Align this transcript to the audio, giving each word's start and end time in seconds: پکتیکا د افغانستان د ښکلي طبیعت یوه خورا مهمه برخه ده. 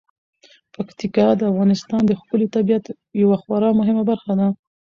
پکتیکا 0.73 1.27
د 1.35 1.41
افغانستان 1.51 2.01
د 2.05 2.11
ښکلي 2.19 2.47
طبیعت 2.55 2.83
یوه 3.21 3.37
خورا 3.41 3.69
مهمه 3.79 4.03
برخه 4.09 4.31
ده. 4.39 4.47